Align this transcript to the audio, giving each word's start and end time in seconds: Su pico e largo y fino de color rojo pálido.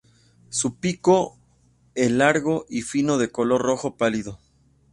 Su 0.49 0.77
pico 0.77 1.37
e 1.93 2.09
largo 2.09 2.65
y 2.67 2.81
fino 2.81 3.19
de 3.19 3.29
color 3.29 3.61
rojo 3.61 3.97
pálido. 3.97 4.39